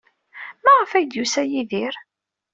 Maɣef 0.63 0.91
ay 0.93 1.05
d-yusa 1.05 1.43
Yidir? 1.51 1.93